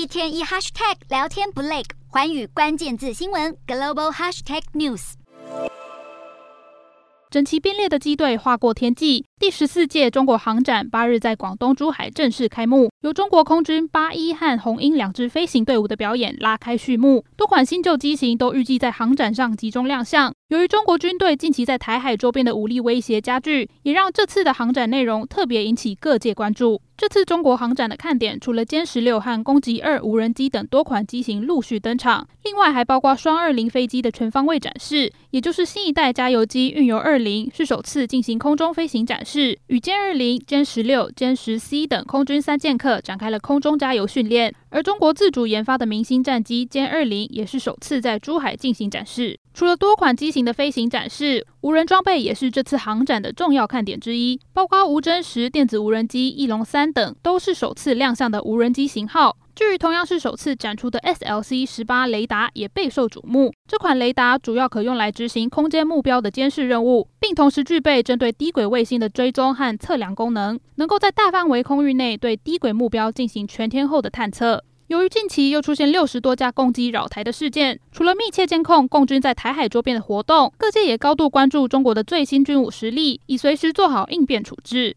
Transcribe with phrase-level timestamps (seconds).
[0.00, 5.12] 一天一 hashtag 聊天不累，寰宇关键字新闻 global hashtag news。
[7.28, 17.22] 整齐编列的机队划过天际，第十四届中国航展八日在广东珠海正式开幕，由中国空军八一和红鹰两支飞行队伍的表演拉开序幕。
[17.36, 20.32] 多款新旧机型都预计在航展上集中亮相。
[20.48, 26.80] 由于中国军队近期在台海周边的武力威胁加剧，也让这次的航展内容特别引起各界关注。
[27.00, 44.54] 这次中国航展的看点，除了歼十六和攻击二无人机等多款机型陆续登场，另外还包括双二零飞机的全方位展示，也就是新一代加油机运油二零是首次进行空中飞行展示，与歼二零、歼十六、歼十 C 等空军三剑客展开了空中加油训练。
[44.72, 49.36] 而中国自主研发的明星战机歼二零也是首次在珠海进行展示。
[49.52, 59.36] 除了多款机型的飞行展示，无人装备也是这次航展的重要看点之一，包括无侦十电子无人机翼龙三等，都是首次亮相的无人机型号。
[59.54, 63.52] 至于同样是首次展出的 SLC 十八雷达，也备受瞩目。
[63.68, 74.64] 这款雷达主要可用来执行空间目标的监视任务，并同时具备针对低轨卫星的追踪和测量功能，能够在大范围空域内对低轨目标进行全天候的探测。
[74.86, 84.96] 由于近期又出现六十多架共机扰台的事件，除了密切监控共军在台海周边的活动，各界也高度关注中国的最新军武实力，以随时做好应变处置。